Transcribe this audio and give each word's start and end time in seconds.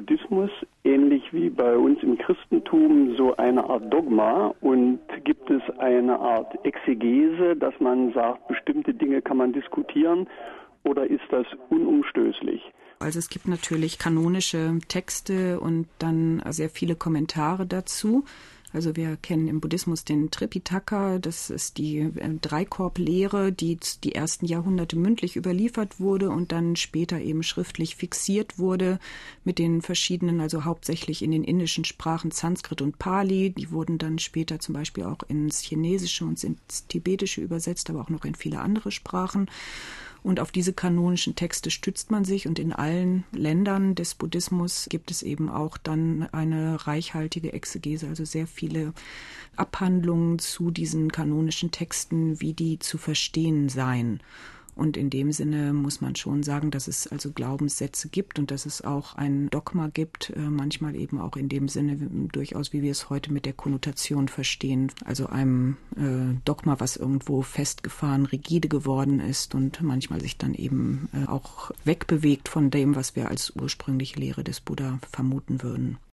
Buddhismus 0.00 0.50
ähnlich 0.82 1.22
wie 1.32 1.50
bei 1.50 1.76
uns 1.76 2.02
im 2.02 2.16
Christentum 2.16 3.16
so 3.16 3.36
eine 3.36 3.68
Art 3.68 3.92
Dogma 3.92 4.54
und 4.62 4.98
gibt 5.24 5.50
es 5.50 5.62
eine 5.78 6.18
Art 6.18 6.54
Exegese, 6.64 7.54
dass 7.54 7.74
man 7.80 8.12
sagt, 8.14 8.48
bestimmte 8.48 8.94
Dinge 8.94 9.20
kann 9.20 9.36
man 9.36 9.52
diskutieren 9.52 10.26
oder 10.84 11.06
ist 11.06 11.24
das 11.30 11.46
unumstößlich? 11.68 12.62
Also 12.98 13.18
es 13.18 13.28
gibt 13.28 13.46
natürlich 13.46 13.98
kanonische 13.98 14.78
Texte 14.88 15.60
und 15.60 15.86
dann 15.98 16.42
sehr 16.48 16.70
viele 16.70 16.96
Kommentare 16.96 17.66
dazu. 17.66 18.24
Also 18.72 18.94
wir 18.94 19.16
kennen 19.16 19.48
im 19.48 19.60
Buddhismus 19.60 20.04
den 20.04 20.30
Tripitaka, 20.30 21.18
das 21.18 21.50
ist 21.50 21.78
die 21.78 21.98
äh, 21.98 22.38
Dreikorb-Lehre, 22.40 23.52
die 23.52 23.78
die 24.04 24.14
ersten 24.14 24.46
Jahrhunderte 24.46 24.96
mündlich 24.96 25.36
überliefert 25.36 25.98
wurde 25.98 26.30
und 26.30 26.52
dann 26.52 26.76
später 26.76 27.20
eben 27.20 27.42
schriftlich 27.42 27.96
fixiert 27.96 28.58
wurde 28.58 29.00
mit 29.44 29.58
den 29.58 29.82
verschiedenen, 29.82 30.40
also 30.40 30.64
hauptsächlich 30.64 31.22
in 31.22 31.32
den 31.32 31.42
indischen 31.42 31.84
Sprachen 31.84 32.30
Sanskrit 32.30 32.80
und 32.80 32.98
Pali. 32.98 33.50
Die 33.50 33.72
wurden 33.72 33.98
dann 33.98 34.20
später 34.20 34.60
zum 34.60 34.74
Beispiel 34.74 35.04
auch 35.04 35.24
ins 35.28 35.60
Chinesische 35.60 36.24
und 36.24 36.42
ins 36.44 36.86
Tibetische 36.86 37.40
übersetzt, 37.40 37.90
aber 37.90 38.02
auch 38.02 38.10
noch 38.10 38.24
in 38.24 38.36
viele 38.36 38.60
andere 38.60 38.92
Sprachen. 38.92 39.50
Und 40.22 40.40
auf 40.40 40.52
diese 40.52 40.72
kanonischen 40.72 41.34
Texte 41.34 41.70
stützt 41.70 42.10
man 42.10 42.24
sich 42.24 42.46
und 42.46 42.58
in 42.58 42.72
allen 42.72 43.24
Ländern 43.32 43.94
des 43.94 44.14
Buddhismus 44.14 44.86
gibt 44.90 45.10
es 45.10 45.22
eben 45.22 45.48
auch 45.48 45.78
dann 45.78 46.28
eine 46.32 46.86
reichhaltige 46.86 47.52
Exegese, 47.52 48.06
also 48.08 48.24
sehr 48.24 48.46
viele 48.46 48.92
Abhandlungen 49.56 50.38
zu 50.38 50.70
diesen 50.70 51.10
kanonischen 51.10 51.70
Texten, 51.70 52.40
wie 52.40 52.52
die 52.52 52.78
zu 52.78 52.98
verstehen 52.98 53.68
seien. 53.68 54.20
Und 54.80 54.96
in 54.96 55.10
dem 55.10 55.30
Sinne 55.30 55.74
muss 55.74 56.00
man 56.00 56.16
schon 56.16 56.42
sagen, 56.42 56.70
dass 56.70 56.88
es 56.88 57.06
also 57.06 57.32
Glaubenssätze 57.32 58.08
gibt 58.08 58.38
und 58.38 58.50
dass 58.50 58.64
es 58.64 58.80
auch 58.80 59.14
ein 59.14 59.50
Dogma 59.50 59.88
gibt, 59.88 60.30
äh, 60.30 60.38
manchmal 60.40 60.96
eben 60.96 61.20
auch 61.20 61.36
in 61.36 61.50
dem 61.50 61.68
Sinne 61.68 61.98
durchaus, 62.32 62.72
wie 62.72 62.80
wir 62.80 62.90
es 62.90 63.10
heute 63.10 63.30
mit 63.30 63.44
der 63.44 63.52
Konnotation 63.52 64.28
verstehen, 64.28 64.90
also 65.04 65.26
einem 65.26 65.76
äh, 65.96 66.34
Dogma, 66.46 66.80
was 66.80 66.96
irgendwo 66.96 67.42
festgefahren, 67.42 68.24
rigide 68.24 68.68
geworden 68.68 69.20
ist 69.20 69.54
und 69.54 69.82
manchmal 69.82 70.22
sich 70.22 70.38
dann 70.38 70.54
eben 70.54 71.10
äh, 71.12 71.28
auch 71.28 71.72
wegbewegt 71.84 72.48
von 72.48 72.70
dem, 72.70 72.96
was 72.96 73.14
wir 73.16 73.28
als 73.28 73.50
ursprüngliche 73.54 74.18
Lehre 74.18 74.44
des 74.44 74.62
Buddha 74.62 74.98
vermuten 75.12 75.62
würden. 75.62 75.98